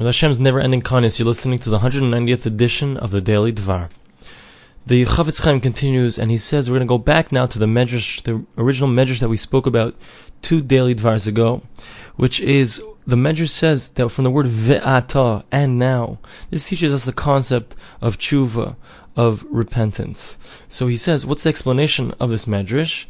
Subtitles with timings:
[0.00, 3.90] With Hashem's never-ending kindness, you're listening to the 190th edition of the Daily Dvar.
[4.86, 7.66] The Chafetz Chaim continues, and he says we're going to go back now to the
[7.66, 9.94] medrash, the original medrash that we spoke about
[10.40, 11.60] two daily dvars ago,
[12.16, 17.04] which is the medrash says that from the word ve'ata and now, this teaches us
[17.04, 18.76] the concept of tshuva,
[19.16, 20.38] of repentance.
[20.66, 23.04] So he says, what's the explanation of this medrash?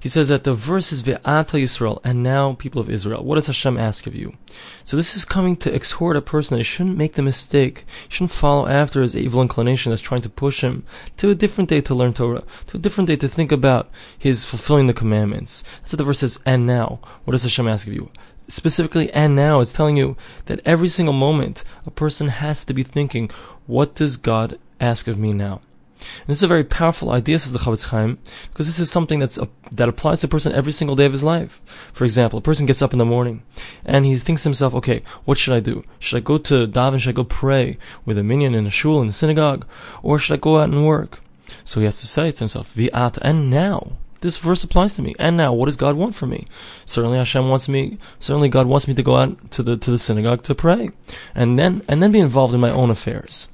[0.00, 3.24] He says that the verse is Ve'ata Yisrael, and now people of Israel.
[3.24, 4.36] What does Hashem ask of you?
[4.84, 7.84] So this is coming to exhort a person that he shouldn't make the mistake.
[8.08, 10.84] He shouldn't follow after his evil inclination that's trying to push him
[11.16, 14.44] to a different day to learn Torah, to a different day to think about his
[14.44, 15.64] fulfilling the commandments.
[15.80, 17.00] That's what the verse says, and now.
[17.24, 18.10] What does Hashem ask of you?
[18.48, 22.82] specifically and now it's telling you that every single moment a person has to be
[22.82, 23.30] thinking,
[23.66, 25.60] what does God ask of me now?
[25.98, 28.18] And this is a very powerful idea, says the Chafetz Chaim,
[28.52, 31.12] because this is something that's a, that applies to a person every single day of
[31.12, 31.60] his life.
[31.92, 33.42] For example, a person gets up in the morning
[33.84, 35.84] and he thinks to himself, okay, what should I do?
[35.98, 37.00] Should I go to daven?
[37.00, 39.66] Should I go pray with a minyan in a shul in the synagogue,
[40.02, 41.20] or should I go out and work?
[41.64, 43.92] So he has to say to himself, "Vi'at," and now.
[44.20, 45.14] This verse applies to me.
[45.18, 46.46] And now, what does God want from me?
[46.84, 47.98] Certainly, Hashem wants me.
[48.18, 50.90] Certainly, God wants me to go out to the to the synagogue to pray,
[51.34, 53.48] and then and then be involved in my own affairs,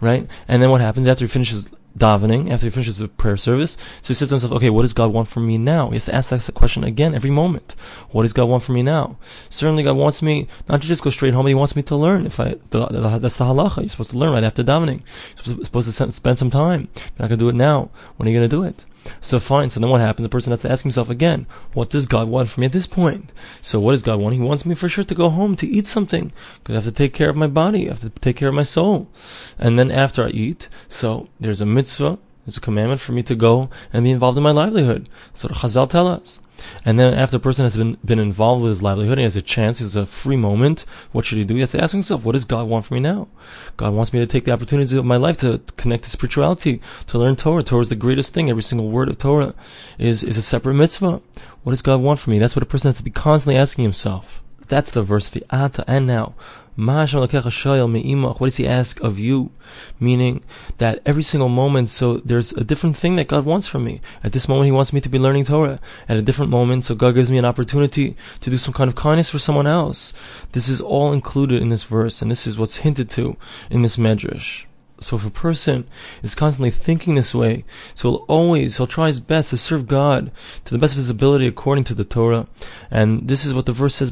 [0.00, 0.26] right?
[0.48, 3.76] And then what happens after he finishes davening, after he finishes the prayer service.
[4.02, 5.88] So he says to himself, okay, what does God want from me now?
[5.88, 7.74] He has to ask that question again every moment.
[8.10, 9.16] What does God want from me now?
[9.50, 12.26] Certainly God wants me not to just go straight home, he wants me to learn.
[12.26, 13.78] If I, that's the halacha.
[13.78, 15.02] You're supposed to learn right after davening.
[15.44, 16.88] You're supposed to spend some time.
[16.94, 17.90] You're not going to do it now.
[18.16, 18.84] When are you going to do it?
[19.20, 19.70] So fine.
[19.70, 20.24] So then what happens?
[20.24, 22.86] The person has to ask himself again, what does God want from me at this
[22.86, 23.32] point?
[23.62, 24.34] So what does God want?
[24.34, 26.92] He wants me for sure to go home to eat something because I have to
[26.92, 27.86] take care of my body.
[27.86, 29.10] I have to take care of my soul.
[29.58, 32.18] And then after I eat, so there's a mitzvah,
[32.48, 35.06] there's a commandment for me to go and be involved in my livelihood.
[35.34, 36.40] So the Chazal tell us.
[36.82, 39.42] And then after a person has been, been involved with his livelihood, he has a
[39.42, 41.52] chance, he has a free moment, what should he do?
[41.52, 43.28] He has to ask himself, what does God want from me now?
[43.76, 47.18] God wants me to take the opportunities of my life to connect to spirituality, to
[47.18, 47.62] learn Torah.
[47.62, 48.48] Torah is the greatest thing.
[48.48, 49.54] Every single word of Torah
[49.98, 51.20] is, is a separate mitzvah.
[51.64, 52.38] What does God want from me?
[52.38, 54.42] That's what a person has to be constantly asking himself.
[54.68, 56.34] That's the verse, Ata and now.
[56.76, 59.50] What does he ask of you?
[59.98, 60.44] Meaning
[60.76, 64.00] that every single moment, so there's a different thing that God wants from me.
[64.22, 65.80] At this moment, he wants me to be learning Torah.
[66.08, 68.94] At a different moment, so God gives me an opportunity to do some kind of
[68.94, 70.12] kindness for someone else.
[70.52, 73.36] This is all included in this verse, and this is what's hinted to
[73.70, 74.67] in this medrash.
[75.00, 75.88] So if a person
[76.22, 77.64] is constantly thinking this way,
[77.94, 80.32] so he'll always, he'll try his best to serve God
[80.64, 82.46] to the best of his ability according to the Torah.
[82.90, 84.10] And this is what the verse says,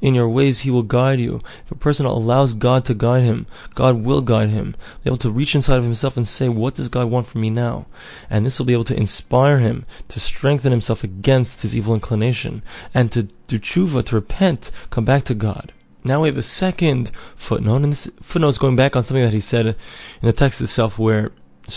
[0.00, 1.40] in your ways he will guide you.
[1.64, 4.74] If a person allows God to guide him, God will guide him.
[5.04, 7.50] Be able to reach inside of himself and say, what does God want from me
[7.50, 7.86] now?
[8.28, 12.62] And this will be able to inspire him to strengthen himself against his evil inclination
[12.92, 15.72] and to do tshuva, to repent, come back to God.
[16.06, 19.32] Now we have a second footnote, and this footnote is going back on something that
[19.32, 19.74] he said in
[20.22, 21.32] the text itself, where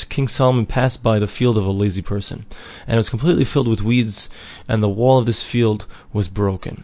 [0.10, 2.46] King Solomon passed by the field of a lazy person,
[2.86, 4.30] and it was completely filled with weeds,
[4.68, 6.84] and the wall of this field was broken.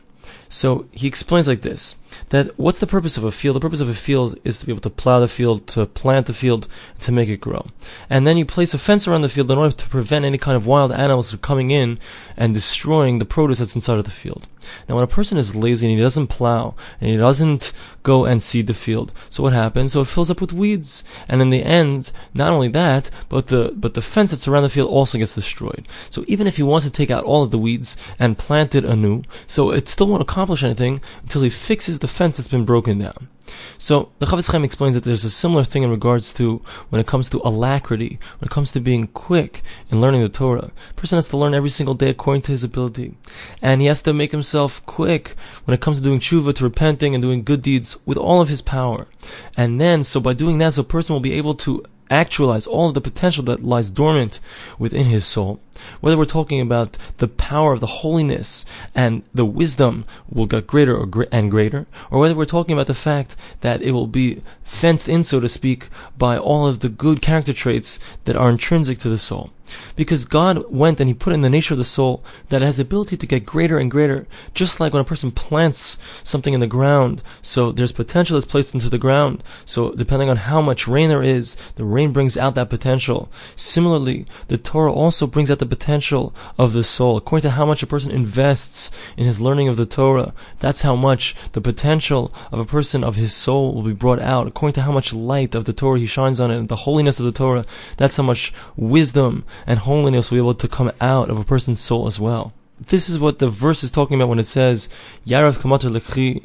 [0.50, 1.96] So he explains like this
[2.30, 3.56] that what's the purpose of a field?
[3.56, 6.28] The purpose of a field is to be able to plow the field, to plant
[6.28, 6.68] the field,
[7.02, 7.68] to make it grow.
[8.10, 10.58] And then you place a fence around the field in order to prevent any kind
[10.58, 12.00] of wild animals from coming in
[12.38, 14.48] and destroying the produce that's inside of the field.
[14.88, 17.74] Now, when a person is lazy and he doesn't plow and he doesn't
[18.04, 19.94] go and seed the field, so what happens?
[19.94, 23.74] So it fills up with weeds, and in the end, not only that, but the
[23.76, 25.88] but the fence that's around the field also gets destroyed.
[26.10, 28.86] So even if he wants to take out all of the weeds and plant it
[28.86, 33.00] anew, so it still won't accomplish anything until he fixes the fence that's been broken
[33.00, 33.30] down.
[33.78, 37.08] So the Chafetz Chaim explains that there's a similar thing in regards to when it
[37.08, 40.72] comes to alacrity, when it comes to being quick in learning the Torah.
[40.90, 43.16] A person has to learn every single day according to his ability,
[43.62, 45.36] and he has to make himself quick
[45.66, 48.50] when it comes to doing tshuva, to repenting, and doing good deeds with all of
[48.50, 49.08] his power.
[49.56, 52.90] And then, so by doing that, so a person will be able to actualize all
[52.90, 54.40] of the potential that lies dormant
[54.78, 55.60] within his soul.
[56.02, 61.06] Whether we're talking about the power of the holiness and the wisdom will get greater
[61.32, 65.24] and greater, or whether we're talking about the fact that it will be fenced in,
[65.24, 69.18] so to speak, by all of the good character traits that are intrinsic to the
[69.18, 69.52] soul.
[69.96, 72.78] Because God went and He put in the nature of the soul that it has
[72.78, 76.60] the ability to get greater and greater, just like when a person plants something in
[76.60, 77.22] the ground.
[77.42, 79.44] So there's potential that's placed into the ground.
[79.66, 83.30] So depending on how much rain there is, the rain brings out that potential.
[83.56, 87.18] Similarly, the Torah also brings out the potential of the soul.
[87.18, 90.96] According to how much a person invests in his learning of the Torah, that's how
[90.96, 94.48] much the potential of a person of his soul will be brought out.
[94.48, 97.20] According to how much light of the Torah he shines on it, and the holiness
[97.20, 97.66] of the Torah,
[97.98, 101.80] that's how much wisdom and holiness will be able to come out of a person's
[101.80, 102.54] soul as well.
[102.80, 104.90] This is what the verse is talking about when it says,
[105.26, 106.44] Yarav Kamatar Lekhi,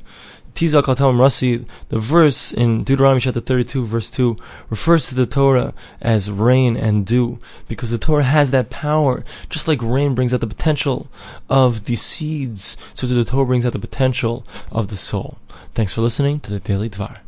[0.54, 4.36] Rasi, the verse in Deuteronomy chapter 32, verse 2,
[4.68, 9.24] refers to the Torah as rain and dew, because the Torah has that power.
[9.48, 11.08] Just like rain brings out the potential
[11.48, 15.38] of the seeds, so the Torah brings out the potential of the soul.
[15.74, 17.18] Thanks for listening to the Daily Dvar.